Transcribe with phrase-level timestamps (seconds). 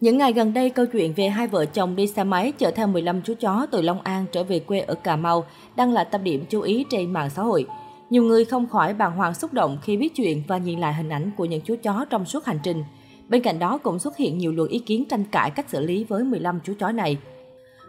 [0.00, 2.86] Những ngày gần đây, câu chuyện về hai vợ chồng đi xe máy chở theo
[2.86, 5.44] 15 chú chó từ Long An trở về quê ở Cà Mau
[5.76, 7.66] đang là tâm điểm chú ý trên mạng xã hội.
[8.10, 11.08] Nhiều người không khỏi bàng hoàng xúc động khi biết chuyện và nhìn lại hình
[11.08, 12.84] ảnh của những chú chó trong suốt hành trình.
[13.28, 16.04] Bên cạnh đó cũng xuất hiện nhiều luồng ý kiến tranh cãi cách xử lý
[16.04, 17.16] với 15 chú chó này.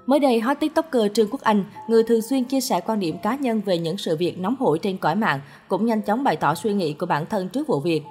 [0.05, 3.35] Mới đây, hot tiktoker Trương Quốc Anh, người thường xuyên chia sẻ quan điểm cá
[3.35, 6.55] nhân về những sự việc nóng hổi trên cõi mạng, cũng nhanh chóng bày tỏ
[6.55, 8.01] suy nghĩ của bản thân trước vụ việc.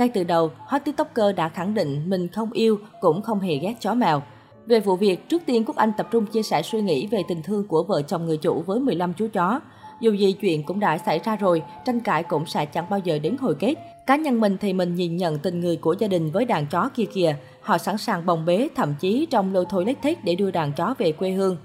[0.00, 3.74] Ngay từ đầu, hot tiktoker đã khẳng định mình không yêu cũng không hề ghét
[3.80, 4.22] chó mèo.
[4.66, 7.42] Về vụ việc, trước tiên Quốc Anh tập trung chia sẻ suy nghĩ về tình
[7.42, 9.60] thương của vợ chồng người chủ với 15 chú chó.
[10.00, 13.18] Dù gì chuyện cũng đã xảy ra rồi, tranh cãi cũng sẽ chẳng bao giờ
[13.18, 13.74] đến hồi kết.
[14.06, 16.88] Cá nhân mình thì mình nhìn nhận tình người của gia đình với đàn chó
[16.94, 17.36] kia kìa.
[17.62, 20.72] Họ sẵn sàng bồng bế, thậm chí trong lôi thôi lấy thích để đưa đàn
[20.72, 21.56] chó về quê hương.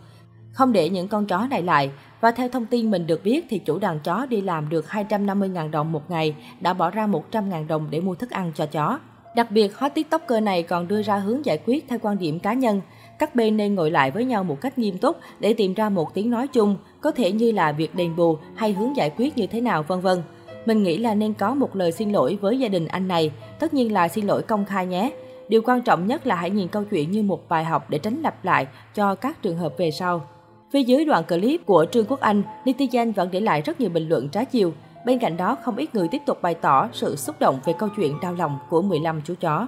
[0.51, 1.91] Không để những con chó này lại,
[2.25, 5.71] và theo thông tin mình được biết thì chủ đàn chó đi làm được 250.000
[5.71, 8.99] đồng một ngày, đã bỏ ra 100.000 đồng để mua thức ăn cho chó.
[9.35, 12.53] Đặc biệt, hot tiktoker này còn đưa ra hướng giải quyết theo quan điểm cá
[12.53, 12.81] nhân.
[13.19, 16.13] Các bên nên ngồi lại với nhau một cách nghiêm túc để tìm ra một
[16.13, 19.47] tiếng nói chung, có thể như là việc đền bù hay hướng giải quyết như
[19.47, 20.21] thế nào vân vân.
[20.65, 23.73] Mình nghĩ là nên có một lời xin lỗi với gia đình anh này, tất
[23.73, 25.11] nhiên là xin lỗi công khai nhé.
[25.47, 28.21] Điều quan trọng nhất là hãy nhìn câu chuyện như một bài học để tránh
[28.21, 30.34] lặp lại cho các trường hợp về sau.
[30.71, 34.09] Phía dưới đoạn clip của Trương Quốc Anh, netizen vẫn để lại rất nhiều bình
[34.09, 34.73] luận trái chiều.
[35.05, 37.89] Bên cạnh đó, không ít người tiếp tục bày tỏ sự xúc động về câu
[37.97, 39.67] chuyện đau lòng của 15 chú chó.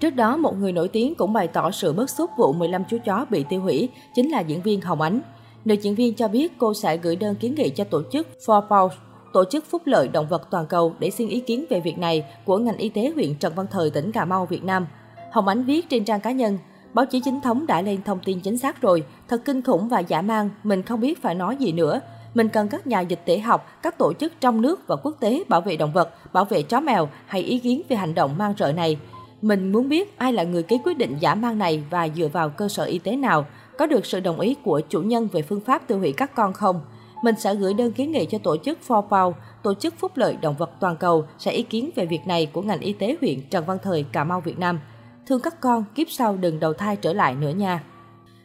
[0.00, 2.98] Trước đó, một người nổi tiếng cũng bày tỏ sự bức xúc vụ 15 chú
[3.04, 5.20] chó bị tiêu hủy, chính là diễn viên Hồng Ánh.
[5.64, 8.68] Nữ diễn viên cho biết cô sẽ gửi đơn kiến nghị cho tổ chức For
[8.68, 8.88] Paws,
[9.32, 12.24] tổ chức phúc lợi động vật toàn cầu để xin ý kiến về việc này
[12.44, 14.86] của ngành y tế huyện Trần Văn Thời, tỉnh Cà Mau, Việt Nam.
[15.32, 16.58] Hồng Ánh viết trên trang cá nhân,
[16.94, 20.00] Báo chí chính thống đã lên thông tin chính xác rồi, thật kinh khủng và
[20.00, 22.00] giả mang, mình không biết phải nói gì nữa.
[22.34, 25.42] Mình cần các nhà dịch tễ học, các tổ chức trong nước và quốc tế
[25.48, 28.54] bảo vệ động vật, bảo vệ chó mèo hay ý kiến về hành động mang
[28.58, 28.98] rợ này.
[29.42, 32.48] Mình muốn biết ai là người ký quyết định giả mang này và dựa vào
[32.48, 33.46] cơ sở y tế nào,
[33.78, 36.52] có được sự đồng ý của chủ nhân về phương pháp tiêu hủy các con
[36.52, 36.80] không.
[37.22, 40.36] Mình sẽ gửi đơn kiến nghị cho tổ chức For Pow, tổ chức phúc lợi
[40.40, 43.40] động vật toàn cầu sẽ ý kiến về việc này của ngành y tế huyện
[43.50, 44.80] Trần Văn Thời, Cà Mau, Việt Nam.
[45.26, 47.82] Thương các con, kiếp sau đừng đầu thai trở lại nữa nha.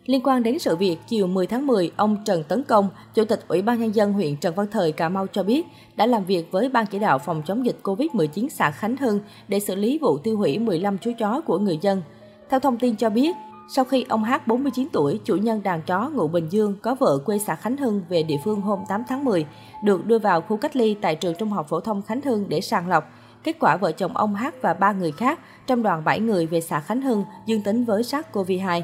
[0.06, 3.40] Liên quan đến sự việc, chiều 10 tháng 10, ông Trần Tấn Công, Chủ tịch
[3.48, 6.52] Ủy ban Nhân dân huyện Trần Văn Thời, Cà Mau cho biết đã làm việc
[6.52, 10.18] với Ban chỉ đạo phòng chống dịch COVID-19 xã Khánh Hưng để xử lý vụ
[10.18, 12.02] tiêu hủy 15 chú chó của người dân.
[12.50, 13.36] Theo thông tin cho biết,
[13.76, 17.18] sau khi ông H 49 tuổi, chủ nhân đàn chó ngụ Bình Dương có vợ
[17.26, 19.46] quê xã Khánh Hưng về địa phương hôm 8 tháng 10,
[19.84, 22.62] được đưa vào khu cách ly tại trường Trung học phổ thông Khánh Hưng để
[22.62, 23.04] sàng lọc.
[23.44, 26.62] Kết quả vợ chồng ông H và ba người khác trong đoàn 7 người về
[26.62, 28.82] xã Khánh Hưng dương tính với SARS-CoV-2.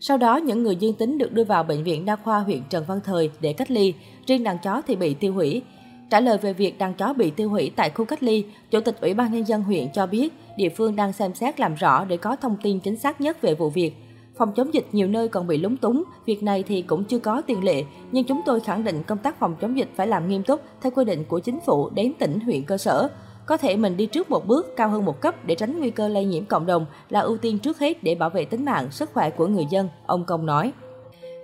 [0.00, 2.84] Sau đó, những người dương tính được đưa vào bệnh viện đa khoa huyện Trần
[2.88, 3.94] Văn Thời để cách ly,
[4.26, 5.62] riêng đàn chó thì bị tiêu hủy.
[6.10, 9.00] Trả lời về việc đàn chó bị tiêu hủy tại khu cách ly, Chủ tịch
[9.00, 12.16] Ủy ban Nhân dân huyện cho biết địa phương đang xem xét làm rõ để
[12.16, 13.92] có thông tin chính xác nhất về vụ việc.
[14.36, 17.42] Phòng chống dịch nhiều nơi còn bị lúng túng, việc này thì cũng chưa có
[17.46, 20.42] tiền lệ, nhưng chúng tôi khẳng định công tác phòng chống dịch phải làm nghiêm
[20.42, 23.08] túc theo quy định của chính phủ đến tỉnh huyện cơ sở.
[23.50, 26.08] Có thể mình đi trước một bước, cao hơn một cấp để tránh nguy cơ
[26.08, 29.10] lây nhiễm cộng đồng là ưu tiên trước hết để bảo vệ tính mạng, sức
[29.14, 30.72] khỏe của người dân, ông Công nói.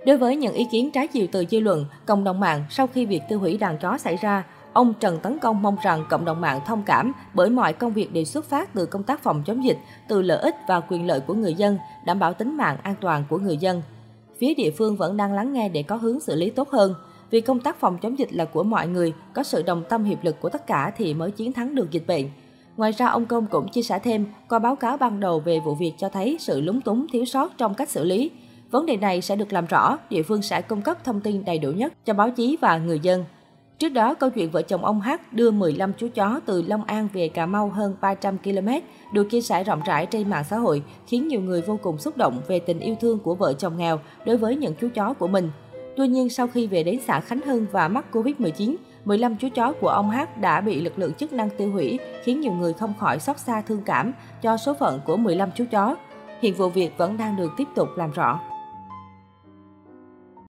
[0.05, 3.05] Đối với những ý kiến trái chiều từ dư luận, cộng đồng mạng sau khi
[3.05, 6.41] việc tiêu hủy đàn chó xảy ra, ông Trần Tấn Công mong rằng cộng đồng
[6.41, 9.63] mạng thông cảm bởi mọi công việc đều xuất phát từ công tác phòng chống
[9.63, 9.77] dịch,
[10.09, 13.23] từ lợi ích và quyền lợi của người dân, đảm bảo tính mạng an toàn
[13.29, 13.81] của người dân.
[14.39, 16.95] Phía địa phương vẫn đang lắng nghe để có hướng xử lý tốt hơn.
[17.29, 20.23] Vì công tác phòng chống dịch là của mọi người, có sự đồng tâm hiệp
[20.23, 22.29] lực của tất cả thì mới chiến thắng được dịch bệnh.
[22.77, 25.75] Ngoài ra, ông Công cũng chia sẻ thêm, qua báo cáo ban đầu về vụ
[25.75, 28.31] việc cho thấy sự lúng túng thiếu sót trong cách xử lý.
[28.71, 31.59] Vấn đề này sẽ được làm rõ, địa phương sẽ cung cấp thông tin đầy
[31.59, 33.25] đủ nhất cho báo chí và người dân.
[33.79, 37.07] Trước đó, câu chuyện vợ chồng ông H đưa 15 chú chó từ Long An
[37.13, 38.69] về Cà Mau hơn 300 km
[39.13, 42.17] được chia sẻ rộng rãi trên mạng xã hội, khiến nhiều người vô cùng xúc
[42.17, 45.27] động về tình yêu thương của vợ chồng nghèo đối với những chú chó của
[45.27, 45.49] mình.
[45.97, 48.75] Tuy nhiên, sau khi về đến xã Khánh Hưng và mắc Covid-19,
[49.05, 52.41] 15 chú chó của ông H đã bị lực lượng chức năng tiêu hủy, khiến
[52.41, 55.95] nhiều người không khỏi xót xa thương cảm cho số phận của 15 chú chó.
[56.41, 58.39] Hiện vụ việc vẫn đang được tiếp tục làm rõ.